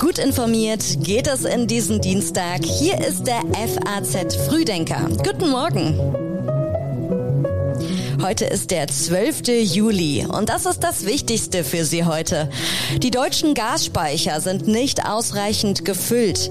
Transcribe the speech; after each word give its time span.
Gut 0.00 0.18
informiert 0.18 0.98
geht 1.00 1.26
es 1.26 1.44
in 1.44 1.66
diesen 1.66 2.00
Dienstag. 2.00 2.64
Hier 2.64 2.98
ist 2.98 3.26
der 3.26 3.42
FAZ 3.52 4.36
Frühdenker. 4.48 5.08
Guten 5.24 5.50
Morgen. 5.50 6.27
Heute 8.28 8.44
ist 8.44 8.72
der 8.72 8.86
12. 8.86 9.48
Juli 9.62 10.26
und 10.26 10.50
das 10.50 10.66
ist 10.66 10.84
das 10.84 11.06
Wichtigste 11.06 11.64
für 11.64 11.86
Sie 11.86 12.04
heute. 12.04 12.50
Die 12.98 13.10
deutschen 13.10 13.54
Gasspeicher 13.54 14.42
sind 14.42 14.68
nicht 14.68 15.06
ausreichend 15.06 15.86
gefüllt. 15.86 16.50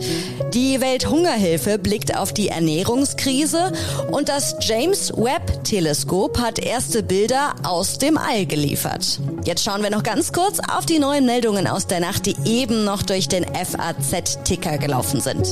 Die 0.56 0.82
Welthungerhilfe 0.82 1.78
blickt 1.78 2.18
auf 2.18 2.34
die 2.34 2.48
Ernährungskrise 2.48 3.74
und 4.10 4.28
das 4.28 4.56
James 4.60 5.14
Webb 5.16 5.64
Teleskop 5.66 6.40
hat 6.40 6.58
erste 6.58 7.04
Bilder 7.04 7.54
aus 7.62 8.00
dem 8.00 8.18
All 8.18 8.48
geliefert. 8.48 9.20
Jetzt 9.46 9.64
schauen 9.64 9.84
wir 9.84 9.92
noch 9.92 10.02
ganz 10.02 10.34
kurz 10.34 10.58
auf 10.76 10.88
die 10.88 10.98
neuen 10.98 11.28
Meldungen 11.28 11.68
aus 11.68 11.86
der 11.86 12.00
Nacht, 12.00 12.26
die 12.26 12.36
eben 12.46 12.86
noch 12.86 13.04
durch 13.04 13.28
den 13.28 13.46
FAZ-Ticker 13.46 14.80
gelaufen 14.80 15.22
sind. 15.22 15.46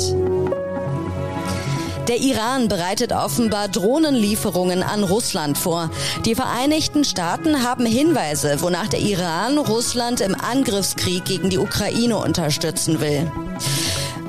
Der 2.07 2.19
Iran 2.19 2.67
bereitet 2.67 3.11
offenbar 3.11 3.67
Drohnenlieferungen 3.67 4.83
an 4.83 5.03
Russland 5.03 5.57
vor. 5.57 5.89
Die 6.23 6.35
Vereinigten 6.35 7.03
Staaten 7.03 7.63
haben 7.63 7.85
Hinweise, 7.85 8.61
wonach 8.61 8.87
der 8.87 8.99
Iran 8.99 9.57
Russland 9.57 10.21
im 10.21 10.35
Angriffskrieg 10.35 11.25
gegen 11.25 11.49
die 11.49 11.57
Ukraine 11.57 12.17
unterstützen 12.17 12.99
will. 13.01 13.31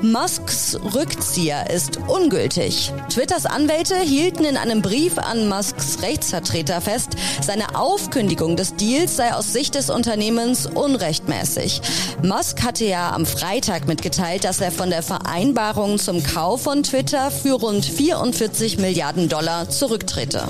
Musks 0.01 0.77
Rückzieher 0.93 1.71
ist 1.71 1.97
ungültig. 2.07 2.93
Twitters 3.09 3.47
Anwälte 3.47 3.95
hielten 3.95 4.45
in 4.45 4.55
einem 4.55 4.83
Brief 4.83 5.17
an 5.17 5.49
Musks 5.49 6.01
Rechtsvertreter 6.03 6.81
fest, 6.81 7.15
seine 7.41 7.75
Aufkündigung 7.75 8.55
des 8.55 8.75
Deals 8.75 9.15
sei 9.15 9.33
aus 9.33 9.53
Sicht 9.53 9.73
des 9.73 9.89
Unternehmens 9.89 10.67
unrechtmäßig. 10.67 11.81
Musk 12.21 12.63
hatte 12.63 12.85
ja 12.85 13.11
am 13.11 13.25
Freitag 13.25 13.87
mitgeteilt, 13.87 14.43
dass 14.43 14.61
er 14.61 14.71
von 14.71 14.91
der 14.91 15.01
Vereinbarung 15.01 15.97
zum 15.97 16.21
Kauf 16.21 16.61
von 16.61 16.83
Twitter 16.83 17.31
für 17.31 17.53
rund 17.53 17.83
44 17.83 18.77
Milliarden 18.77 19.29
Dollar 19.29 19.69
zurücktrete. 19.69 20.47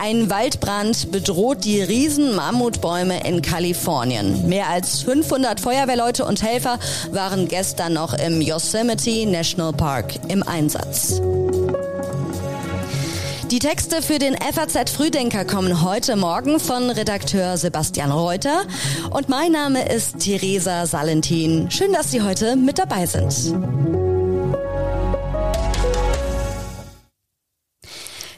Ein 0.00 0.30
Waldbrand 0.30 1.10
bedroht 1.10 1.64
die 1.64 1.80
riesen 1.80 2.34
Mammutbäume 2.34 3.26
in 3.26 3.42
Kalifornien. 3.42 4.48
Mehr 4.48 4.68
als 4.68 5.02
500 5.02 5.60
Feuerwehrleute 5.60 6.24
und 6.24 6.42
Helfer 6.42 6.78
waren 7.10 7.48
gestern 7.48 7.94
noch 7.94 8.14
im 8.14 8.40
Yosemite 8.40 9.26
National 9.26 9.72
Park 9.72 10.14
im 10.28 10.42
Einsatz. 10.42 11.20
Die 13.52 13.58
Texte 13.58 14.00
für 14.00 14.18
den 14.18 14.34
FAZ 14.34 14.90
Frühdenker 14.90 15.44
kommen 15.44 15.82
heute 15.82 16.16
Morgen 16.16 16.58
von 16.58 16.88
Redakteur 16.88 17.58
Sebastian 17.58 18.10
Reuter 18.10 18.62
und 19.10 19.28
mein 19.28 19.52
Name 19.52 19.86
ist 19.92 20.20
Theresa 20.20 20.86
Salentin. 20.86 21.70
Schön, 21.70 21.92
dass 21.92 22.10
Sie 22.10 22.22
heute 22.22 22.56
mit 22.56 22.78
dabei 22.78 23.04
sind. 23.04 24.11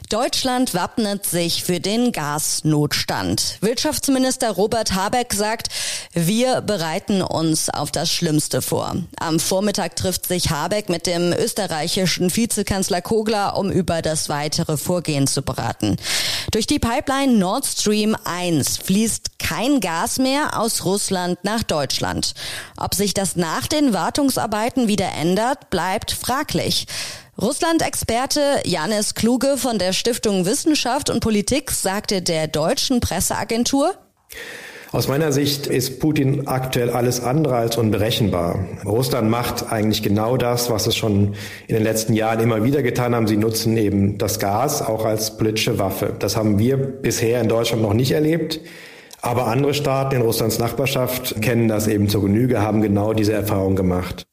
Deutschland 0.09 0.75
wappnet 0.75 1.25
sich 1.25 1.63
für 1.63 1.79
den 1.79 2.11
Gasnotstand. 2.11 3.57
Wirtschaftsminister 3.61 4.51
Robert 4.51 4.93
Habeck 4.93 5.33
sagt, 5.33 5.69
wir 6.13 6.61
bereiten 6.61 7.23
uns 7.23 7.69
auf 7.69 7.91
das 7.91 8.11
Schlimmste 8.11 8.61
vor. 8.61 8.95
Am 9.19 9.39
Vormittag 9.39 9.95
trifft 9.95 10.27
sich 10.27 10.51
Habeck 10.51 10.89
mit 10.89 11.07
dem 11.07 11.33
österreichischen 11.33 12.35
Vizekanzler 12.35 13.01
Kogler, 13.01 13.57
um 13.57 13.71
über 13.71 14.03
das 14.03 14.29
weitere 14.29 14.77
Vorgehen 14.77 15.25
zu 15.25 15.41
beraten. 15.41 15.97
Durch 16.51 16.67
die 16.67 16.79
Pipeline 16.79 17.33
Nord 17.33 17.65
Stream 17.65 18.15
1 18.23 18.77
fließt 18.77 19.39
kein 19.39 19.79
Gas 19.79 20.19
mehr 20.19 20.59
aus 20.59 20.85
Russland 20.85 21.43
nach 21.43 21.63
Deutschland. 21.63 22.33
Ob 22.77 22.93
sich 22.93 23.13
das 23.13 23.35
nach 23.35 23.67
den 23.67 23.93
Wartungsarbeiten 23.93 24.87
wieder 24.87 25.11
ändert, 25.13 25.69
bleibt 25.69 26.11
fraglich. 26.11 26.87
Russland-Experte 27.41 28.61
Janis 28.63 29.13
Kluge 29.13 29.57
von 29.57 29.77
der 29.77 29.91
Stiftung 29.91 30.45
Wissenschaft 30.45 31.09
und 31.09 31.19
Politik 31.19 31.69
sagte 31.69 32.21
der 32.21 32.47
deutschen 32.47 33.01
Presseagentur, 33.01 33.93
aus 34.93 35.09
meiner 35.09 35.33
Sicht 35.33 35.67
ist 35.67 35.99
Putin 35.99 36.47
aktuell 36.47 36.89
alles 36.89 37.21
andere 37.21 37.57
als 37.57 37.75
unberechenbar. 37.75 38.59
Russland 38.85 39.29
macht 39.29 39.69
eigentlich 39.69 40.01
genau 40.01 40.37
das, 40.37 40.69
was 40.69 40.87
es 40.87 40.95
schon 40.95 41.35
in 41.67 41.75
den 41.75 41.83
letzten 41.83 42.13
Jahren 42.13 42.39
immer 42.39 42.63
wieder 42.63 42.81
getan 42.81 43.13
haben. 43.13 43.27
Sie 43.27 43.35
nutzen 43.35 43.75
eben 43.75 44.17
das 44.17 44.39
Gas 44.39 44.81
auch 44.81 45.03
als 45.03 45.35
politische 45.35 45.77
Waffe. 45.77 46.13
Das 46.17 46.37
haben 46.37 46.59
wir 46.59 46.77
bisher 46.77 47.41
in 47.41 47.49
Deutschland 47.49 47.81
noch 47.81 47.93
nicht 47.93 48.11
erlebt. 48.11 48.61
Aber 49.21 49.47
andere 49.47 49.73
Staaten 49.73 50.15
in 50.15 50.21
Russlands 50.21 50.59
Nachbarschaft 50.59 51.41
kennen 51.41 51.67
das 51.67 51.87
eben 51.87 52.07
zur 52.07 52.21
Genüge, 52.21 52.61
haben 52.61 52.81
genau 52.81 53.13
diese 53.13 53.33
Erfahrung 53.33 53.75
gemacht. 53.75 54.25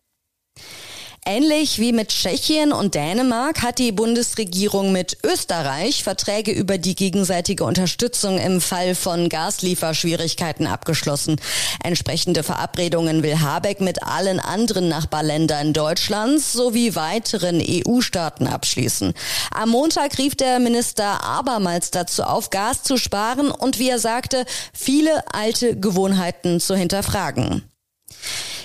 Ähnlich 1.24 1.78
wie 1.78 1.92
mit 1.92 2.08
Tschechien 2.08 2.72
und 2.72 2.96
Dänemark 2.96 3.62
hat 3.62 3.78
die 3.78 3.92
Bundesregierung 3.92 4.90
mit 4.90 5.18
Österreich 5.22 6.02
Verträge 6.02 6.50
über 6.50 6.78
die 6.78 6.96
gegenseitige 6.96 7.62
Unterstützung 7.62 8.40
im 8.40 8.60
Fall 8.60 8.96
von 8.96 9.28
Gaslieferschwierigkeiten 9.28 10.66
abgeschlossen. 10.66 11.40
Entsprechende 11.84 12.42
Verabredungen 12.42 13.22
will 13.22 13.38
Habeck 13.38 13.80
mit 13.80 14.02
allen 14.02 14.40
anderen 14.40 14.88
Nachbarländern 14.88 15.72
Deutschlands 15.72 16.52
sowie 16.52 16.96
weiteren 16.96 17.62
EU-Staaten 17.64 18.48
abschließen. 18.48 19.14
Am 19.52 19.68
Montag 19.68 20.18
rief 20.18 20.34
der 20.34 20.58
Minister 20.58 21.22
abermals 21.22 21.92
dazu 21.92 22.24
auf, 22.24 22.50
Gas 22.50 22.82
zu 22.82 22.96
sparen 22.96 23.52
und 23.52 23.78
wie 23.78 23.90
er 23.90 24.00
sagte, 24.00 24.44
viele 24.74 25.22
alte 25.32 25.78
Gewohnheiten 25.78 26.58
zu 26.58 26.74
hinterfragen. 26.74 27.62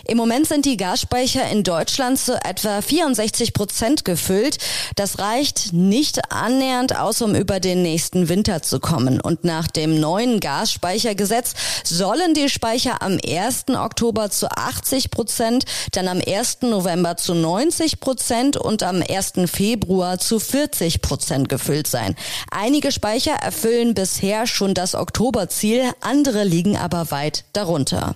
Im 0.07 0.15
Moment 0.15 0.47
sind 0.47 0.65
die 0.65 0.77
Gasspeicher 0.77 1.49
in 1.49 1.63
Deutschland 1.63 2.17
zu 2.17 2.41
etwa 2.41 2.81
64 2.81 3.53
Prozent 3.53 4.05
gefüllt. 4.05 4.57
Das 4.95 5.19
reicht 5.19 5.73
nicht 5.73 6.31
annähernd 6.31 6.95
aus, 6.97 7.21
um 7.21 7.35
über 7.35 7.59
den 7.59 7.81
nächsten 7.81 8.29
Winter 8.29 8.61
zu 8.61 8.79
kommen. 8.79 9.19
Und 9.19 9.43
nach 9.43 9.67
dem 9.67 9.99
neuen 9.99 10.39
Gasspeichergesetz 10.39 11.55
sollen 11.83 12.33
die 12.33 12.47
Speicher 12.47 13.01
am 13.01 13.17
1. 13.21 13.65
Oktober 13.75 14.29
zu 14.29 14.49
80 14.49 15.11
Prozent, 15.11 15.65
dann 15.91 16.07
am 16.07 16.21
1. 16.25 16.61
November 16.61 17.17
zu 17.17 17.33
90 17.33 17.99
Prozent 17.99 18.55
und 18.55 18.83
am 18.83 19.03
1. 19.07 19.33
Februar 19.51 20.19
zu 20.19 20.39
40 20.39 21.01
Prozent 21.01 21.49
gefüllt 21.49 21.87
sein. 21.87 22.15
Einige 22.49 22.93
Speicher 22.93 23.33
erfüllen 23.33 23.93
bisher 23.93 24.47
schon 24.47 24.73
das 24.73 24.95
Oktoberziel, 24.95 25.83
andere 25.99 26.45
liegen 26.45 26.77
aber 26.77 27.11
weit 27.11 27.43
darunter. 27.51 28.15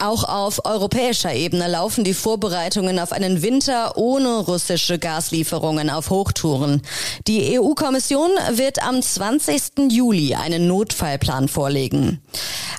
Auch 0.00 0.22
auf 0.22 0.64
europäischer 0.64 1.34
Ebene 1.34 1.66
laufen 1.66 2.04
die 2.04 2.14
Vorbereitungen 2.14 3.00
auf 3.00 3.10
einen 3.10 3.42
Winter 3.42 3.96
ohne 3.96 4.38
russische 4.38 4.96
Gaslieferungen 4.96 5.90
auf 5.90 6.10
Hochtouren. 6.10 6.82
Die 7.26 7.58
EU-Kommission 7.58 8.30
wird 8.52 8.80
am 8.80 9.02
20. 9.02 9.90
Juli 9.90 10.36
einen 10.36 10.68
Notfallplan 10.68 11.48
vorlegen. 11.48 12.22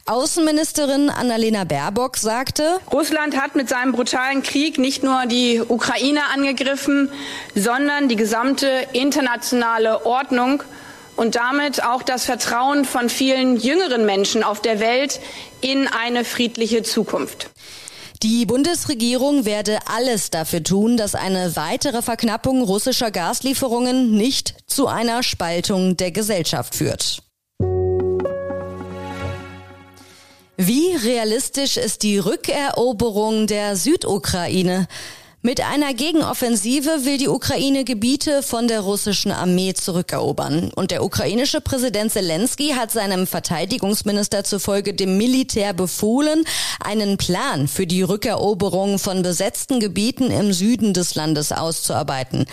Außenministerin 0.05 1.09
Annalena 1.09 1.65
Baerbock 1.65 2.15
sagte, 2.15 2.79
Russland 2.93 3.35
hat 3.35 3.53
mit 3.53 3.67
seinem 3.67 3.91
brutalen 3.91 4.41
Krieg 4.41 4.77
nicht 4.77 5.03
nur 5.03 5.25
die 5.25 5.61
Ukraine 5.67 6.21
angegriffen, 6.33 7.09
sondern 7.53 8.07
die 8.07 8.15
gesamte 8.15 8.69
internationale 8.93 10.05
Ordnung 10.05 10.63
und 11.19 11.35
damit 11.35 11.83
auch 11.83 12.01
das 12.01 12.23
Vertrauen 12.23 12.85
von 12.85 13.09
vielen 13.09 13.57
jüngeren 13.57 14.05
Menschen 14.05 14.41
auf 14.41 14.61
der 14.61 14.79
Welt 14.79 15.19
in 15.59 15.85
eine 15.89 16.23
friedliche 16.23 16.81
Zukunft. 16.81 17.49
Die 18.23 18.45
Bundesregierung 18.45 19.43
werde 19.43 19.79
alles 19.85 20.29
dafür 20.29 20.63
tun, 20.63 20.95
dass 20.95 21.15
eine 21.15 21.57
weitere 21.57 22.01
Verknappung 22.01 22.63
russischer 22.63 23.11
Gaslieferungen 23.11 24.15
nicht 24.15 24.55
zu 24.65 24.87
einer 24.87 25.21
Spaltung 25.21 25.97
der 25.97 26.11
Gesellschaft 26.11 26.73
führt. 26.73 27.21
Wie 30.55 30.95
realistisch 31.03 31.75
ist 31.75 32.03
die 32.03 32.17
Rückeroberung 32.17 33.45
der 33.45 33.75
Südukraine? 33.75 34.87
Mit 35.41 35.61
einer 35.61 35.93
Gegenoffensive 35.93 37.05
will 37.05 37.17
die 37.17 37.29
Ukraine 37.29 37.85
Gebiete 37.85 38.43
von 38.43 38.67
der 38.67 38.81
russischen 38.81 39.31
Armee 39.31 39.73
zurückerobern. 39.73 40.69
Und 40.75 40.91
der 40.91 41.01
ukrainische 41.01 41.61
Präsident 41.61 42.11
Zelensky 42.11 42.71
hat 42.71 42.91
seinem 42.91 43.25
Verteidigungsminister 43.25 44.43
zufolge 44.43 44.93
dem 44.93 45.17
Militär 45.17 45.71
befohlen, 45.71 46.43
einen 46.83 47.15
Plan 47.15 47.69
für 47.69 47.87
die 47.87 48.01
Rückeroberung 48.01 48.99
von 48.99 49.21
besetzten 49.21 49.79
Gebieten 49.79 50.29
im 50.29 50.51
Süden 50.51 50.93
des 50.93 51.15
Landes 51.15 51.53
auszuarbeiten. 51.53 52.45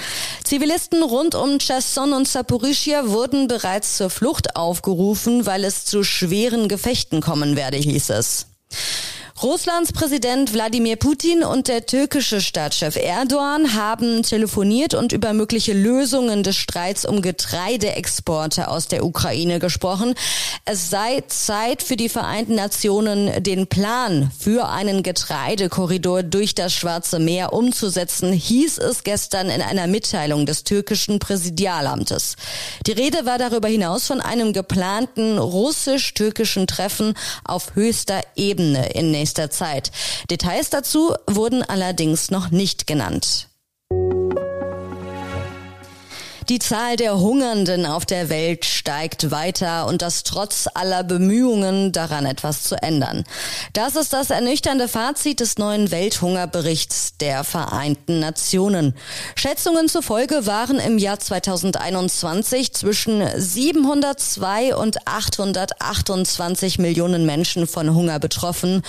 Zivilisten 0.44 1.02
rund 1.02 1.34
um 1.34 1.58
Cherson 1.58 2.12
und 2.12 2.28
Saporischia 2.28 3.08
wurden 3.08 3.48
bereits 3.48 3.96
zur 3.96 4.10
Flucht 4.10 4.54
aufgerufen, 4.54 5.44
weil 5.44 5.64
es 5.64 5.86
zu 5.86 6.04
schweren 6.04 6.68
Gefechten 6.68 7.20
kommen 7.20 7.56
werde, 7.56 7.78
hieß 7.78 8.10
es. 8.10 8.46
Russlands 9.42 9.92
Präsident 9.92 10.54
Wladimir 10.54 10.96
Putin 10.96 11.44
und 11.44 11.68
der 11.68 11.84
türkische 11.84 12.40
Staatschef 12.40 12.96
Erdogan 12.96 13.74
haben 13.74 14.22
telefoniert 14.22 14.94
und 14.94 15.12
über 15.12 15.34
mögliche 15.34 15.74
Lösungen 15.74 16.42
des 16.42 16.56
Streits 16.56 17.04
um 17.04 17.20
Getreideexporte 17.20 18.68
aus 18.68 18.88
der 18.88 19.04
Ukraine 19.04 19.58
gesprochen. 19.58 20.14
Es 20.64 20.88
sei 20.88 21.22
Zeit 21.28 21.82
für 21.82 21.96
die 21.96 22.08
Vereinten 22.08 22.54
Nationen, 22.54 23.42
den 23.42 23.66
Plan 23.66 24.30
für 24.38 24.70
einen 24.70 25.02
Getreidekorridor 25.02 26.22
durch 26.22 26.54
das 26.54 26.72
Schwarze 26.72 27.18
Meer 27.18 27.52
umzusetzen, 27.52 28.32
hieß 28.32 28.78
es 28.78 29.04
gestern 29.04 29.50
in 29.50 29.60
einer 29.60 29.86
Mitteilung 29.86 30.46
des 30.46 30.64
türkischen 30.64 31.18
Präsidialamtes. 31.18 32.36
Die 32.86 32.92
Rede 32.92 33.26
war 33.26 33.36
darüber 33.36 33.68
hinaus 33.68 34.06
von 34.06 34.22
einem 34.22 34.54
geplanten 34.54 35.36
russisch-türkischen 35.36 36.66
Treffen 36.66 37.12
auf 37.44 37.74
höchster 37.74 38.22
Ebene 38.34 38.92
in 38.94 39.12
nächster 39.26 39.50
Zeit. 39.50 39.90
Details 40.30 40.70
dazu 40.70 41.12
wurden 41.26 41.64
allerdings 41.64 42.30
noch 42.30 42.52
nicht 42.52 42.86
genannt. 42.86 43.48
Die 46.48 46.60
Zahl 46.60 46.94
der 46.94 47.18
Hungernden 47.18 47.86
auf 47.86 48.06
der 48.06 48.28
Welt 48.28 48.64
steigt 48.66 49.32
weiter 49.32 49.88
und 49.88 50.00
das 50.00 50.22
trotz 50.22 50.68
aller 50.74 51.02
Bemühungen 51.02 51.90
daran 51.90 52.24
etwas 52.24 52.62
zu 52.62 52.80
ändern. 52.80 53.24
Das 53.72 53.96
ist 53.96 54.12
das 54.12 54.30
ernüchternde 54.30 54.86
Fazit 54.86 55.40
des 55.40 55.58
neuen 55.58 55.90
Welthungerberichts 55.90 57.16
der 57.18 57.42
Vereinten 57.42 58.20
Nationen. 58.20 58.94
Schätzungen 59.34 59.88
zufolge 59.88 60.46
waren 60.46 60.78
im 60.78 60.98
Jahr 60.98 61.18
2021 61.18 62.72
zwischen 62.72 63.24
702 63.36 64.76
und 64.76 65.04
828 65.04 66.78
Millionen 66.78 67.26
Menschen 67.26 67.66
von 67.66 67.92
Hunger 67.92 68.20
betroffen, 68.20 68.82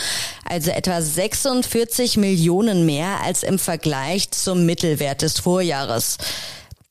also 0.47 0.69
etwa 0.69 1.01
46 1.01 2.17
Millionen 2.17 2.85
mehr 2.85 3.23
als 3.23 3.41
im 3.41 3.57
Vergleich 3.57 4.29
zum 4.29 4.67
Mittelwert 4.67 5.23
des 5.23 5.39
Vorjahres. 5.39 6.19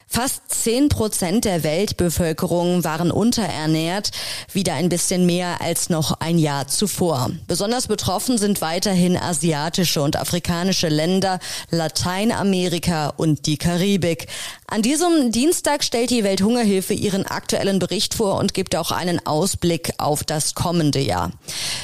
Fast 0.09 0.43
zehn 0.49 0.89
Prozent 0.89 1.45
der 1.45 1.65
Weltbevölkerung 1.65 2.85
waren 2.85 3.11
unterernährt, 3.11 4.13
wieder 4.53 4.75
ein 4.75 4.89
bisschen 4.89 5.27
mehr 5.27 5.61
als 5.61 5.91
noch 5.91 6.21
ein 6.21 6.39
Jahr 6.39 6.69
zuvor. 6.69 7.31
Besonders 7.49 7.89
betroffen 7.89 8.39
sind 8.39 8.61
weiterhin 8.61 9.17
asiatische 9.17 10.01
und 10.01 10.17
afrikanische 10.17 10.89
Länder, 10.89 11.41
Lateinamerika 11.71 13.09
und 13.17 13.47
die 13.47 13.59
Karibik. 13.59 14.29
An 14.69 14.81
diesem 14.81 15.33
Dienstag 15.33 15.83
stellt 15.83 16.11
die 16.11 16.25
Welthungerhilfe 16.25 16.95
ihren 16.95 17.27
aktuellen 17.27 17.79
Bericht 17.81 18.15
vor 18.15 18.37
und 18.37 18.55
gibt 18.55 18.77
auch 18.77 18.93
einen 18.93 19.25
Ausblick 19.27 19.93
auf 19.99 20.23
das 20.23 20.55
kommende 20.55 21.01
Jahr. 21.01 21.33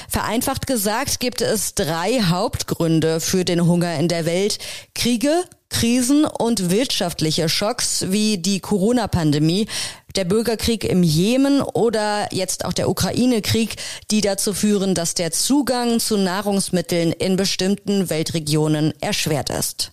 Vereinfacht 0.09 0.67
gesagt 0.67 1.21
gibt 1.21 1.41
es 1.41 1.75
drei 1.75 2.23
Hauptgründe 2.23 3.21
für 3.21 3.45
den 3.45 3.67
Hunger 3.67 3.97
in 3.99 4.09
der 4.09 4.27
Welt. 4.27 4.59
Kriege, 4.95 5.45
Krisen 5.73 6.25
und 6.25 6.71
wirtschaftliche 6.71 7.49
Schocks 7.49 8.07
wie 8.09 8.39
die 8.39 8.61
Corona-Pandemie, 8.61 9.67
der 10.15 10.25
Bürgerkrieg 10.25 10.85
im 10.85 11.03
Jemen 11.03 11.61
oder 11.63 12.29
jetzt 12.31 12.65
auch 12.65 12.73
der 12.73 12.89
Ukraine-Krieg, 12.89 13.77
die 14.11 14.21
dazu 14.21 14.55
führen, 14.55 14.95
dass 14.95 15.15
der 15.15 15.33
Zugang 15.33 15.99
zu 15.99 16.17
Nahrungsmitteln 16.17 17.13
in 17.13 17.37
bestimmten 17.37 18.11
Weltregionen 18.11 18.93
erschwert 19.01 19.51
ist. 19.51 19.93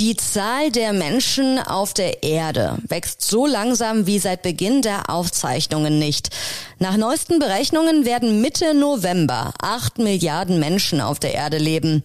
Die 0.00 0.16
Zahl 0.16 0.72
der 0.72 0.92
Menschen 0.92 1.60
auf 1.60 1.94
der 1.94 2.24
Erde 2.24 2.78
wächst 2.88 3.22
so 3.22 3.46
langsam 3.46 4.08
wie 4.08 4.18
seit 4.18 4.42
Beginn 4.42 4.82
der 4.82 5.08
Aufzeichnungen 5.08 6.00
nicht. 6.00 6.30
Nach 6.80 6.96
neuesten 6.96 7.38
Berechnungen 7.38 8.04
werden 8.04 8.40
Mitte 8.40 8.74
November 8.74 9.54
acht 9.62 9.98
Milliarden 9.98 10.58
Menschen 10.58 11.00
auf 11.00 11.20
der 11.20 11.34
Erde 11.34 11.58
leben. 11.58 12.02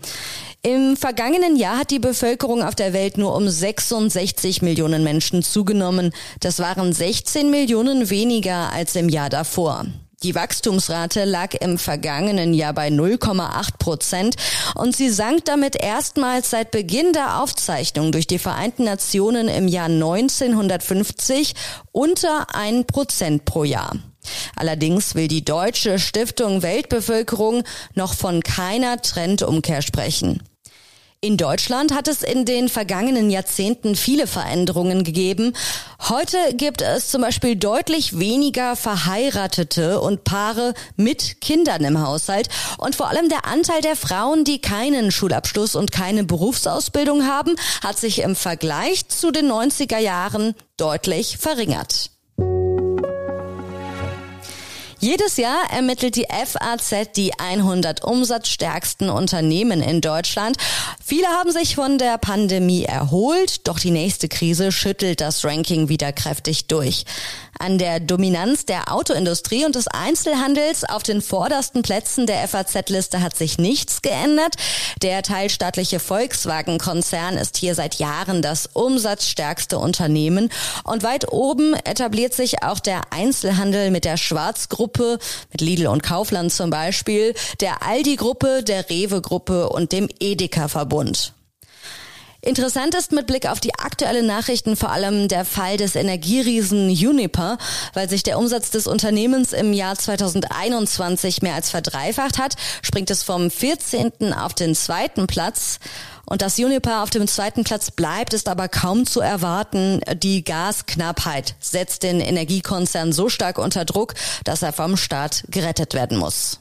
Im 0.62 0.98
vergangenen 0.98 1.56
Jahr 1.56 1.80
hat 1.80 1.90
die 1.90 1.98
Bevölkerung 1.98 2.62
auf 2.62 2.76
der 2.76 2.94
Welt 2.94 3.18
nur 3.18 3.36
um 3.36 3.50
66 3.50 4.62
Millionen 4.62 5.04
Menschen 5.04 5.42
zugenommen. 5.42 6.12
Das 6.42 6.60
waren 6.60 6.94
16 6.94 7.50
Millionen 7.50 8.12
weniger 8.12 8.72
als 8.72 8.96
im 8.96 9.10
Jahr 9.10 9.32
davor. 9.32 9.88
Die 10.22 10.36
Wachstumsrate 10.36 11.24
lag 11.24 11.54
im 11.62 11.78
vergangenen 11.78 12.54
Jahr 12.54 12.74
bei 12.74 12.90
0,8 12.90 13.78
Prozent 13.80 14.36
und 14.76 14.94
sie 14.94 15.10
sank 15.10 15.46
damit 15.46 15.78
erstmals 15.78 16.50
seit 16.50 16.72
Beginn 16.72 17.14
der 17.14 17.42
Aufzeichnung 17.42 18.12
durch 18.12 18.28
die 18.28 18.38
Vereinten 18.38 18.84
Nationen 18.84 19.48
im 19.48 19.70
Jahr 19.70 19.86
1950 19.86 21.54
unter 21.94 22.54
1 22.54 22.88
Prozent 22.88 23.46
pro 23.46 23.64
Jahr. 23.64 23.96
Allerdings 24.58 25.16
will 25.16 25.30
die 25.30 25.46
Deutsche 25.46 26.00
Stiftung 26.00 26.64
Weltbevölkerung 26.64 27.64
noch 27.96 28.14
von 28.14 28.44
keiner 28.44 29.02
Trendumkehr 29.02 29.82
sprechen. 29.82 30.44
In 31.22 31.36
Deutschland 31.36 31.94
hat 31.94 32.08
es 32.08 32.24
in 32.24 32.46
den 32.46 32.70
vergangenen 32.70 33.30
Jahrzehnten 33.30 33.98
viele 33.98 34.26
Veränderungen 34.26 35.04
gegeben. 35.04 35.52
Heute 36.08 36.38
gibt 36.54 36.82
es 36.82 37.10
zum 37.10 37.22
Beispiel 37.24 37.58
deutlich 37.58 38.18
weniger 38.20 38.78
Verheiratete 38.78 40.00
und 40.00 40.24
Paare 40.24 40.74
mit 40.96 41.42
Kindern 41.42 41.84
im 41.84 42.00
Haushalt. 42.00 42.48
Und 42.78 42.96
vor 42.96 43.10
allem 43.10 43.28
der 43.28 43.46
Anteil 43.46 43.82
der 43.82 43.98
Frauen, 43.98 44.46
die 44.46 44.62
keinen 44.62 45.12
Schulabschluss 45.12 45.76
und 45.76 45.92
keine 45.92 46.24
Berufsausbildung 46.24 47.28
haben, 47.28 47.58
hat 47.84 48.00
sich 48.00 48.22
im 48.22 48.38
Vergleich 48.38 49.10
zu 49.10 49.32
den 49.32 49.52
90er 49.52 50.00
Jahren 50.00 50.56
deutlich 50.78 51.38
verringert. 51.38 52.12
Jedes 55.02 55.38
Jahr 55.38 55.72
ermittelt 55.72 56.18
die 56.18 56.28
FAZ 56.30 57.14
die 57.16 57.32
100 57.40 58.04
umsatzstärksten 58.04 59.10
Unternehmen 59.10 59.82
in 59.82 60.02
Deutschland. 60.02 60.58
Viele 61.02 61.28
haben 61.28 61.52
sich 61.54 61.76
von 61.76 61.98
der 61.98 62.18
Pandemie 62.18 62.84
erholt, 62.84 63.66
doch 63.66 63.80
die 63.80 63.92
nächste 63.92 64.28
Krise 64.28 64.74
schüttelt 64.74 65.22
das 65.22 65.46
Ranking 65.46 65.88
wieder 65.88 66.12
kräftig 66.12 66.66
durch. 66.68 67.06
An 67.60 67.78
der 67.78 68.00
Dominanz 68.00 68.66
der 68.66 68.92
Autoindustrie 68.92 69.66
und 69.66 69.76
des 69.76 69.88
Einzelhandels 69.88 70.84
auf 70.84 71.04
den 71.04 71.22
vordersten 71.22 71.82
Plätzen 71.82 72.26
der 72.26 72.48
FAZ-Liste 72.48 73.22
hat 73.22 73.38
sich 73.38 73.58
nichts 73.58 74.02
geändert. 74.02 74.56
Der 75.02 75.22
teilstaatliche 75.22 76.00
Volkswagen-Konzern 76.00 77.38
ist 77.38 77.58
hier 77.58 77.76
seit 77.76 77.96
Jahren 77.96 78.42
das 78.42 78.68
umsatzstärkste 78.74 79.78
Unternehmen 79.78 80.50
und 80.84 81.04
weit 81.04 81.32
oben 81.32 81.74
etabliert 81.86 82.34
sich 82.34 82.64
auch 82.64 82.80
der 82.80 83.02
Einzelhandel 83.12 83.92
mit 83.92 84.04
der 84.04 84.18
Schwarzgruppe 84.18 84.80
Gruppe, 84.80 85.20
mit 85.52 85.60
Lidl 85.60 85.88
und 85.88 86.04
Kaufland 86.04 86.54
zum 86.54 86.70
Beispiel, 86.70 87.34
der 87.60 87.84
Aldi-Gruppe, 87.84 88.64
der 88.64 88.90
Rewe-Gruppe 88.90 89.70
und 89.70 89.92
dem 89.92 90.08
Edeka-Verbund. 90.20 91.34
Interessant 92.42 92.96
ist 92.96 93.12
mit 93.12 93.28
Blick 93.28 93.50
auf 93.50 93.60
die 93.60 93.76
aktuellen 93.76 94.26
Nachrichten 94.26 94.78
vor 94.78 94.92
allem 94.92 95.28
der 95.28 95.44
Fall 95.44 95.76
des 95.76 95.96
Energieriesen 95.96 96.90
Uniper, 96.90 97.58
weil 97.94 98.10
sich 98.10 98.24
der 98.24 98.40
Umsatz 98.40 98.70
des 98.70 98.88
Unternehmens 98.88 99.52
im 99.52 99.74
Jahr 99.74 99.98
2021 99.98 101.42
mehr 101.42 101.56
als 101.56 101.70
verdreifacht 101.70 102.38
hat, 102.38 102.56
springt 102.82 103.10
es 103.10 103.24
vom 103.24 103.52
14. 103.52 104.34
auf 104.34 104.54
den 104.54 104.74
zweiten 104.74 105.28
Platz. 105.28 105.80
Und 106.26 106.42
dass 106.42 106.58
Uniper 106.58 107.04
auf 107.04 107.10
dem 107.10 107.28
zweiten 107.28 107.66
Platz 107.66 107.92
bleibt, 107.92 108.34
ist 108.34 108.48
aber 108.48 108.70
kaum 108.70 109.06
zu 109.06 109.20
erwarten. 109.20 110.00
Die 110.14 110.46
Gasknappheit 110.46 111.56
setzt 111.60 112.04
den 112.04 112.22
Energiekonzern 112.22 113.12
so 113.12 113.28
stark 113.28 113.58
unter 113.58 113.84
Druck, 113.84 114.14
dass 114.46 114.62
er 114.62 114.72
vom 114.72 114.96
Staat 114.96 115.44
gerettet 115.50 115.94
werden 115.94 116.18
muss. 116.18 116.60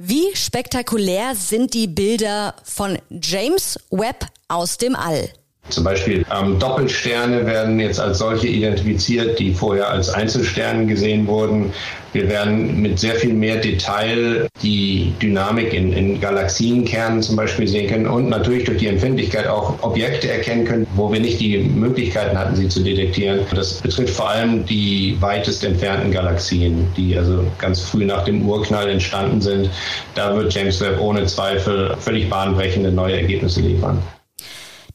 Wie 0.00 0.34
spektakulär 0.36 1.34
sind 1.34 1.74
die 1.74 1.88
Bilder 1.88 2.54
von 2.62 3.00
James 3.10 3.80
Webb 3.90 4.26
aus 4.46 4.78
dem 4.78 4.94
All? 4.94 5.28
Zum 5.70 5.84
Beispiel 5.84 6.24
ähm, 6.34 6.58
Doppelsterne 6.58 7.44
werden 7.46 7.78
jetzt 7.78 8.00
als 8.00 8.18
solche 8.18 8.48
identifiziert, 8.48 9.38
die 9.38 9.52
vorher 9.52 9.90
als 9.90 10.08
Einzelsterne 10.08 10.86
gesehen 10.86 11.26
wurden. 11.26 11.72
Wir 12.12 12.28
werden 12.28 12.80
mit 12.80 12.98
sehr 12.98 13.14
viel 13.16 13.34
mehr 13.34 13.56
Detail 13.56 14.48
die 14.62 15.12
Dynamik 15.20 15.74
in, 15.74 15.92
in 15.92 16.20
Galaxienkernen 16.20 17.22
zum 17.22 17.36
Beispiel 17.36 17.68
sehen 17.68 17.88
können 17.88 18.06
und 18.06 18.30
natürlich 18.30 18.64
durch 18.64 18.78
die 18.78 18.86
Empfindlichkeit 18.86 19.46
auch 19.46 19.82
Objekte 19.82 20.30
erkennen 20.30 20.64
können, 20.64 20.86
wo 20.94 21.12
wir 21.12 21.20
nicht 21.20 21.38
die 21.38 21.58
Möglichkeiten 21.58 22.38
hatten, 22.38 22.56
sie 22.56 22.68
zu 22.68 22.80
detektieren. 22.82 23.40
Das 23.54 23.74
betrifft 23.74 24.14
vor 24.14 24.30
allem 24.30 24.64
die 24.64 25.16
weitest 25.20 25.64
entfernten 25.64 26.10
Galaxien, 26.10 26.88
die 26.96 27.16
also 27.16 27.44
ganz 27.58 27.82
früh 27.82 28.06
nach 28.06 28.24
dem 28.24 28.48
Urknall 28.48 28.88
entstanden 28.88 29.42
sind. 29.42 29.70
Da 30.14 30.34
wird 30.34 30.52
James 30.54 30.80
Webb 30.80 30.98
ohne 31.00 31.26
Zweifel 31.26 31.94
völlig 31.98 32.30
bahnbrechende 32.30 32.90
neue 32.90 33.20
Ergebnisse 33.20 33.60
liefern. 33.60 34.02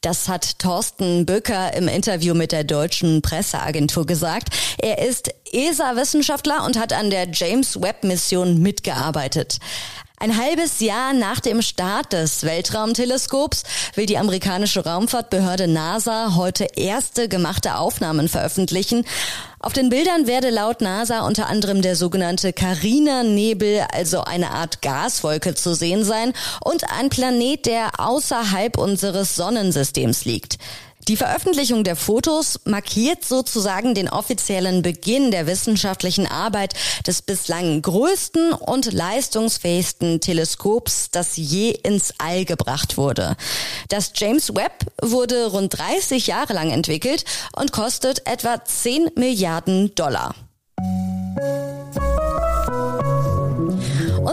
Das 0.04 0.28
hat 0.28 0.60
Thorsten 0.60 1.26
Böcker 1.26 1.74
im 1.76 1.88
Interview 1.88 2.34
mit 2.34 2.52
der 2.52 2.66
deutschen 2.66 3.22
Presseagentur 3.22 4.06
gesagt. 4.06 4.50
Er 4.78 4.98
ist 5.00 5.34
ESA-Wissenschaftler 5.54 6.66
und 6.66 6.78
hat 6.78 6.92
an 6.92 7.10
der 7.10 7.30
James 7.32 7.82
Webb-Mission 7.82 8.62
mitgearbeitet. 8.62 9.60
Ein 10.24 10.38
halbes 10.38 10.80
Jahr 10.80 11.12
nach 11.12 11.42
dem 11.42 11.62
Start 11.62 12.14
des 12.14 12.44
Weltraumteleskops 12.44 13.64
will 13.96 14.06
die 14.06 14.18
amerikanische 14.18 14.86
Raumfahrtbehörde 14.86 15.68
NASA 15.68 16.36
heute 16.38 16.66
erste 16.78 17.28
gemachte 17.28 17.76
Aufnahmen 17.76 18.30
veröffentlichen. 18.30 19.06
Auf 19.60 19.74
den 19.74 19.90
Bildern 19.90 20.26
werde 20.26 20.50
laut 20.50 20.80
NASA 20.80 21.28
unter 21.28 21.48
anderem 21.48 21.82
der 21.82 21.98
sogenannte 21.98 22.54
Carina-Nebel, 22.54 23.86
also 23.92 24.22
eine 24.22 24.52
Art 24.52 24.82
Gaswolke 24.82 25.56
zu 25.56 25.74
sehen 25.74 26.06
sein 26.06 26.32
und 26.64 26.90
ein 26.90 27.10
Planet, 27.10 27.66
der 27.66 28.00
außerhalb 28.00 28.78
unseres 28.78 29.36
Sonnensystems 29.36 30.24
liegt. 30.24 30.58
Die 31.08 31.18
Veröffentlichung 31.18 31.84
der 31.84 31.98
Fotos 31.98 32.62
markiert 32.64 33.26
sozusagen 33.26 33.94
den 33.94 34.08
offiziellen 34.08 34.82
Beginn 34.82 35.32
der 35.32 35.48
wissenschaftlichen 35.48 36.28
Arbeit 36.28 36.76
des 37.06 37.22
bislang 37.22 37.82
größten 37.82 38.54
und 38.54 38.94
leistungsfähigsten 38.94 40.22
Teleskops, 40.22 41.10
das 41.12 41.36
je 41.36 41.72
ins 41.72 42.14
All 42.20 42.46
gebracht 42.46 42.98
wurde. 42.98 43.36
Das 43.90 44.14
James 44.16 44.56
Webb 44.56 44.86
wurde 45.02 45.48
rund 45.48 45.78
30 45.78 46.28
Jahre 46.28 46.54
lang 46.54 46.72
entwickelt 46.72 47.26
und 47.54 47.74
kostet 47.74 48.26
etwa 48.26 48.64
10 48.64 49.12
Milliarden 49.16 49.94
Dollar. 49.96 50.34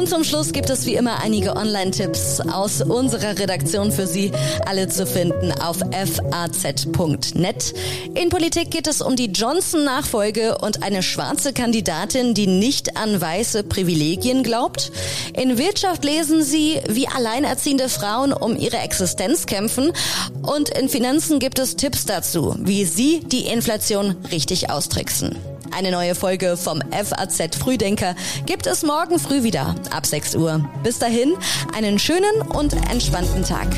Und 0.01 0.09
zum 0.09 0.25
Schluss 0.25 0.53
gibt 0.53 0.71
es 0.71 0.87
wie 0.87 0.95
immer 0.95 1.21
einige 1.21 1.57
Online-Tipps 1.57 2.41
aus 2.41 2.81
unserer 2.81 3.39
Redaktion 3.39 3.93
für 3.93 4.07
Sie, 4.07 4.33
alle 4.65 4.89
zu 4.89 5.05
finden 5.07 5.53
auf 5.53 5.77
faz.net. 5.77 7.75
In 8.15 8.31
Politik 8.31 8.71
geht 8.71 8.87
es 8.87 9.03
um 9.03 9.15
die 9.15 9.27
Johnson-Nachfolge 9.27 10.57
und 10.57 10.83
eine 10.83 11.03
schwarze 11.03 11.53
Kandidatin, 11.53 12.33
die 12.33 12.47
nicht 12.47 12.97
an 12.97 13.21
weiße 13.21 13.63
Privilegien 13.63 14.43
glaubt. 14.43 14.91
In 15.35 15.59
Wirtschaft 15.59 16.03
lesen 16.03 16.43
Sie, 16.43 16.81
wie 16.89 17.07
alleinerziehende 17.07 17.91
Frauen 17.91 18.33
um 18.33 18.57
ihre 18.57 18.79
Existenz 18.79 19.45
kämpfen. 19.45 19.93
Und 20.41 20.71
in 20.71 20.89
Finanzen 20.89 21.41
gibt 21.41 21.59
es 21.59 21.77
Tipps 21.77 22.07
dazu, 22.07 22.57
wie 22.59 22.87
Sie 22.87 23.21
die 23.21 23.49
Inflation 23.49 24.17
richtig 24.33 24.71
austricksen. 24.71 25.37
Eine 25.73 25.91
neue 25.91 26.15
Folge 26.15 26.57
vom 26.57 26.81
FAZ 26.91 27.57
Frühdenker 27.57 28.15
gibt 28.47 28.67
es 28.67 28.83
morgen 28.83 29.19
früh 29.19 29.43
wieder 29.43 29.75
ab 29.91 30.07
6 30.07 30.35
Uhr. 30.35 30.69
Bis 30.83 30.99
dahin 30.99 31.35
einen 31.75 31.99
schönen 31.99 32.43
und 32.43 32.75
entspannten 32.91 33.45
Tag. 33.45 33.69